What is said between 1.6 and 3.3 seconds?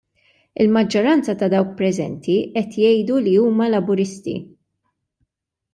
preżenti qed jgħidu